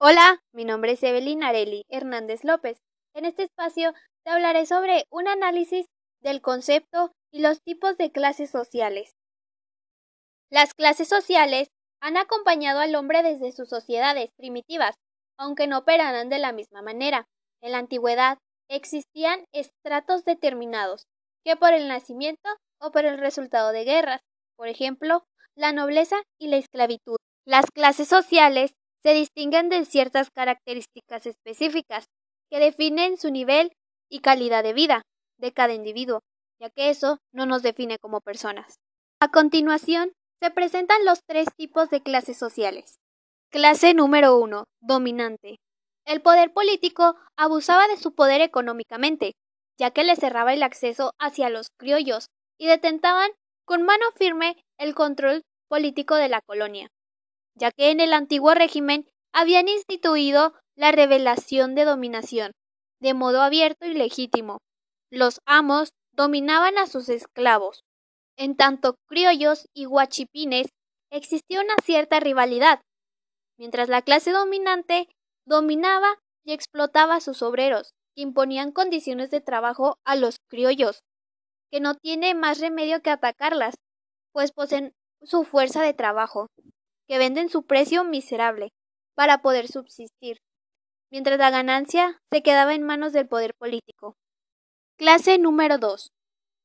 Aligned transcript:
Hola, 0.00 0.38
mi 0.52 0.64
nombre 0.64 0.92
es 0.92 1.02
Evelyn 1.02 1.42
Areli 1.42 1.84
Hernández 1.88 2.44
López. 2.44 2.78
En 3.14 3.24
este 3.24 3.42
espacio 3.42 3.94
te 4.24 4.30
hablaré 4.30 4.64
sobre 4.64 5.06
un 5.10 5.26
análisis 5.26 5.86
del 6.20 6.40
concepto 6.40 7.10
y 7.32 7.40
los 7.40 7.60
tipos 7.62 7.96
de 7.96 8.12
clases 8.12 8.48
sociales. 8.48 9.16
Las 10.52 10.72
clases 10.74 11.08
sociales 11.08 11.72
han 12.00 12.16
acompañado 12.16 12.78
al 12.78 12.94
hombre 12.94 13.24
desde 13.24 13.50
sus 13.50 13.68
sociedades 13.68 14.30
primitivas, 14.36 14.94
aunque 15.36 15.66
no 15.66 15.78
operaran 15.78 16.28
de 16.28 16.38
la 16.38 16.52
misma 16.52 16.80
manera. 16.80 17.26
En 17.60 17.72
la 17.72 17.78
antigüedad 17.78 18.38
existían 18.70 19.46
estratos 19.52 20.24
determinados, 20.24 21.08
que 21.44 21.56
por 21.56 21.72
el 21.72 21.88
nacimiento 21.88 22.48
o 22.80 22.92
por 22.92 23.04
el 23.04 23.18
resultado 23.18 23.72
de 23.72 23.82
guerras, 23.82 24.20
por 24.56 24.68
ejemplo, 24.68 25.24
la 25.56 25.72
nobleza 25.72 26.22
y 26.38 26.46
la 26.46 26.56
esclavitud. 26.58 27.16
Las 27.44 27.66
clases 27.72 28.06
sociales 28.06 28.74
se 29.02 29.14
distinguen 29.14 29.68
de 29.68 29.84
ciertas 29.84 30.30
características 30.30 31.26
específicas 31.26 32.06
que 32.50 32.58
definen 32.58 33.16
su 33.16 33.30
nivel 33.30 33.72
y 34.10 34.20
calidad 34.20 34.62
de 34.62 34.72
vida 34.72 35.02
de 35.38 35.52
cada 35.52 35.72
individuo, 35.72 36.20
ya 36.60 36.70
que 36.70 36.90
eso 36.90 37.18
no 37.32 37.46
nos 37.46 37.62
define 37.62 37.98
como 37.98 38.20
personas. 38.20 38.76
A 39.20 39.30
continuación, 39.30 40.12
se 40.40 40.50
presentan 40.50 41.04
los 41.04 41.20
tres 41.26 41.48
tipos 41.56 41.90
de 41.90 42.02
clases 42.02 42.36
sociales. 42.36 42.98
Clase 43.50 43.94
número 43.94 44.36
1. 44.38 44.64
Dominante. 44.80 45.56
El 46.04 46.22
poder 46.22 46.52
político 46.52 47.16
abusaba 47.36 47.86
de 47.88 47.96
su 47.96 48.14
poder 48.14 48.40
económicamente, 48.40 49.32
ya 49.78 49.90
que 49.90 50.04
le 50.04 50.16
cerraba 50.16 50.54
el 50.54 50.62
acceso 50.62 51.12
hacia 51.18 51.50
los 51.50 51.68
criollos 51.76 52.26
y 52.58 52.66
detentaban 52.66 53.30
con 53.64 53.82
mano 53.82 54.04
firme 54.16 54.56
el 54.78 54.94
control 54.94 55.42
político 55.68 56.14
de 56.14 56.28
la 56.28 56.40
colonia 56.40 56.88
ya 57.58 57.72
que 57.72 57.90
en 57.90 58.00
el 58.00 58.12
antiguo 58.12 58.54
régimen 58.54 59.06
habían 59.32 59.68
instituido 59.68 60.54
la 60.76 60.92
revelación 60.92 61.74
de 61.74 61.84
dominación, 61.84 62.52
de 63.00 63.14
modo 63.14 63.42
abierto 63.42 63.86
y 63.86 63.94
legítimo. 63.94 64.58
Los 65.10 65.40
amos 65.44 65.90
dominaban 66.12 66.78
a 66.78 66.86
sus 66.86 67.08
esclavos. 67.08 67.84
En 68.36 68.56
tanto 68.56 68.96
criollos 69.08 69.66
y 69.74 69.84
guachipines 69.84 70.68
existía 71.10 71.60
una 71.60 71.74
cierta 71.82 72.20
rivalidad, 72.20 72.80
mientras 73.58 73.88
la 73.88 74.02
clase 74.02 74.30
dominante 74.30 75.08
dominaba 75.44 76.14
y 76.44 76.52
explotaba 76.52 77.16
a 77.16 77.20
sus 77.20 77.42
obreros, 77.42 77.94
que 78.14 78.22
imponían 78.22 78.70
condiciones 78.70 79.30
de 79.30 79.40
trabajo 79.40 79.98
a 80.04 80.14
los 80.14 80.38
criollos, 80.48 81.00
que 81.70 81.80
no 81.80 81.94
tiene 81.94 82.34
más 82.34 82.60
remedio 82.60 83.02
que 83.02 83.10
atacarlas, 83.10 83.74
pues 84.32 84.52
poseen 84.52 84.94
su 85.22 85.44
fuerza 85.44 85.82
de 85.82 85.94
trabajo 85.94 86.46
que 87.08 87.18
venden 87.18 87.48
su 87.48 87.64
precio 87.64 88.04
miserable 88.04 88.70
para 89.14 89.38
poder 89.38 89.66
subsistir, 89.66 90.38
mientras 91.10 91.38
la 91.38 91.50
ganancia 91.50 92.20
se 92.30 92.42
quedaba 92.42 92.74
en 92.74 92.82
manos 92.82 93.12
del 93.12 93.26
poder 93.26 93.54
político. 93.54 94.16
Clase 94.96 95.38
número 95.38 95.78
2. 95.78 96.12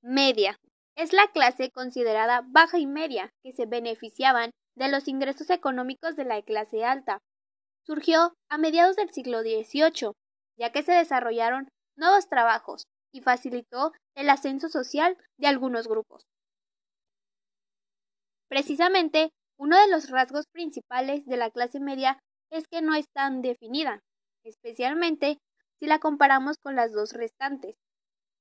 Media. 0.04 0.58
Es 0.96 1.14
la 1.14 1.28
clase 1.34 1.72
considerada 1.72 2.44
baja 2.46 2.78
y 2.78 2.86
media 2.86 3.32
que 3.42 3.54
se 3.54 3.66
beneficiaban 3.66 4.52
de 4.76 4.90
los 4.90 5.08
ingresos 5.08 5.50
económicos 5.50 6.16
de 6.16 6.26
la 6.26 6.42
clase 6.42 6.84
alta. 6.84 7.20
Surgió 7.86 8.34
a 8.50 8.58
mediados 8.58 8.96
del 8.96 9.12
siglo 9.12 9.42
XVIII, 9.42 10.12
ya 10.58 10.72
que 10.72 10.84
se 10.84 10.92
desarrollaron 10.92 11.70
nuevos 11.96 12.28
trabajos 12.28 12.84
y 13.12 13.22
facilitó 13.22 13.92
el 14.16 14.30
ascenso 14.30 14.70
social 14.70 15.18
de 15.38 15.48
algunos 15.48 15.88
grupos. 15.88 16.26
Precisamente 18.50 19.32
uno 19.58 19.80
de 19.80 19.88
los 19.88 20.10
rasgos 20.10 20.46
principales 20.52 21.26
de 21.26 21.38
la 21.38 21.52
clase 21.52 21.80
media 21.80 22.20
es 22.52 22.68
que 22.68 22.82
no 22.82 22.96
es 22.96 23.06
tan 23.14 23.42
definida, 23.42 24.00
especialmente 24.44 25.38
si 25.80 25.88
la 25.88 26.00
comparamos 26.00 26.58
con 26.58 26.76
las 26.76 26.92
dos 26.94 27.14
restantes. 27.14 27.76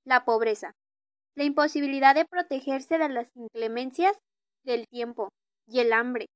La 0.04 0.24
pobreza, 0.24 0.72
la 1.34 1.44
imposibilidad 1.44 2.14
de 2.14 2.24
protegerse 2.24 2.98
de 2.98 3.08
las 3.08 3.30
inclemencias 3.36 4.16
del 4.64 4.86
tiempo 4.88 5.30
y 5.66 5.80
el 5.80 5.92
hambre 5.92 6.26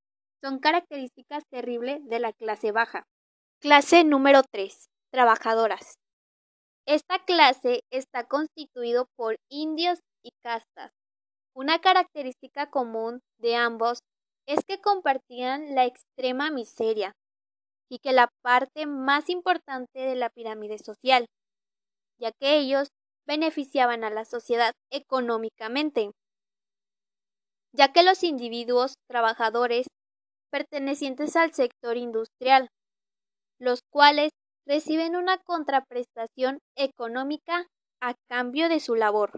son 0.43 0.59
características 0.59 1.45
terribles 1.51 2.05
de 2.07 2.21
la 2.21 2.33
clase 2.33 2.73
baja. 2.73 3.05
Clase 3.61 4.05
número 4.05 4.43
3. 4.53 4.87
Trabajadoras. 5.11 5.97
Esta 6.87 7.25
clase 7.25 7.81
está 7.91 8.29
constituido 8.29 9.07
por 9.17 9.37
indios 9.51 9.99
y 10.23 10.31
castas. 10.43 10.93
Una 11.55 11.81
característica 11.81 12.71
común 12.71 13.21
de 13.39 13.57
ambos 13.57 14.01
es 14.47 14.65
que 14.65 14.81
compartían 14.81 15.75
la 15.75 15.85
extrema 15.85 16.51
miseria 16.51 17.13
y 17.89 17.99
que 17.99 18.13
la 18.13 18.29
parte 18.43 18.87
más 18.87 19.29
importante 19.29 20.01
de 20.01 20.17
la 20.17 20.31
pirámide 20.31 20.79
social, 20.79 21.27
ya 22.19 22.33
que 22.33 22.59
ellos 22.59 22.89
beneficiaban 23.27 24.05
a 24.05 24.11
la 24.11 24.25
sociedad 24.25 24.73
económicamente, 24.91 26.11
ya 27.73 27.93
que 27.93 28.03
los 28.03 28.23
individuos 28.23 28.95
trabajadores 29.09 29.89
pertenecientes 30.51 31.37
al 31.37 31.53
sector 31.53 31.97
industrial, 31.97 32.69
los 33.59 33.81
cuales 33.91 34.31
reciben 34.67 35.17
una 35.17 35.39
contraprestación 35.39 36.61
económica 36.77 37.67
a 38.01 38.15
cambio 38.29 38.69
de 38.69 38.81
su 38.81 38.95
labor. 38.95 39.33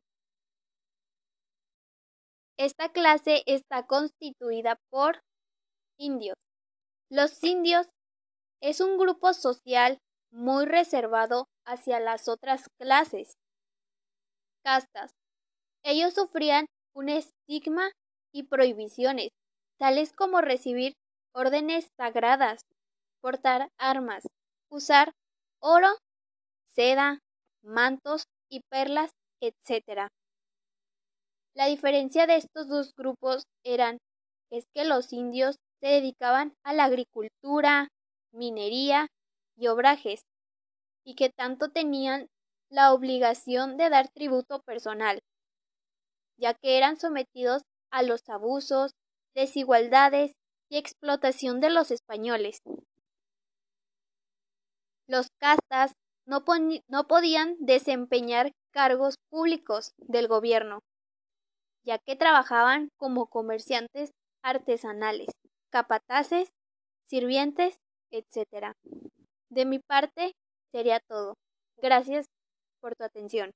Esta 2.58 2.88
clase 2.88 3.44
está 3.46 3.86
constituida 3.86 4.80
por 4.90 5.22
indios. 5.96 6.34
Los 7.08 7.42
indios 7.44 7.86
es 8.60 8.80
un 8.80 8.98
grupo 8.98 9.32
social 9.32 9.98
muy 10.32 10.66
reservado 10.66 11.46
hacia 11.64 12.00
las 12.00 12.26
otras 12.26 12.68
clases. 12.76 13.34
Castas. 14.64 15.12
Ellos 15.84 16.14
sufrían 16.14 16.66
un 16.94 17.08
estigma 17.08 17.92
y 18.32 18.42
prohibiciones, 18.42 19.28
tales 19.78 20.12
como 20.12 20.40
recibir 20.40 20.94
órdenes 21.32 21.86
sagradas, 21.96 22.62
portar 23.20 23.68
armas, 23.78 24.24
usar 24.68 25.12
oro, 25.60 25.90
seda, 26.74 27.20
mantos 27.62 28.24
y 28.50 28.62
perlas, 28.68 29.12
etc. 29.40 30.08
La 31.54 31.66
diferencia 31.66 32.26
de 32.26 32.36
estos 32.36 32.68
dos 32.68 32.94
grupos 32.94 33.44
eran 33.64 33.98
es 34.50 34.64
que 34.74 34.84
los 34.84 35.12
indios 35.12 35.56
se 35.80 35.88
dedicaban 35.88 36.54
a 36.64 36.72
la 36.72 36.84
agricultura, 36.84 37.88
minería 38.32 39.08
y 39.56 39.68
obrajes, 39.68 40.20
y 41.04 41.14
que 41.14 41.30
tanto 41.30 41.70
tenían 41.70 42.28
la 42.70 42.92
obligación 42.92 43.76
de 43.76 43.88
dar 43.88 44.08
tributo 44.08 44.60
personal, 44.62 45.20
ya 46.38 46.54
que 46.54 46.76
eran 46.76 46.98
sometidos 46.98 47.62
a 47.90 48.02
los 48.02 48.28
abusos, 48.28 48.92
desigualdades 49.34 50.32
y 50.70 50.76
explotación 50.76 51.60
de 51.60 51.70
los 51.70 51.90
españoles. 51.90 52.60
Los 55.08 55.28
castas 55.40 55.94
no, 56.26 56.44
no 56.88 57.06
podían 57.06 57.56
desempeñar 57.58 58.52
cargos 58.70 59.14
públicos 59.30 59.92
del 59.96 60.28
gobierno, 60.28 60.80
ya 61.88 61.96
que 61.98 62.16
trabajaban 62.16 62.90
como 62.98 63.28
comerciantes 63.28 64.10
artesanales, 64.42 65.30
capataces, 65.70 66.50
sirvientes, 67.08 67.78
etc. 68.10 68.74
De 69.48 69.64
mi 69.64 69.78
parte 69.78 70.32
sería 70.70 71.00
todo. 71.08 71.32
Gracias 71.80 72.26
por 72.82 72.94
tu 72.94 73.04
atención. 73.04 73.52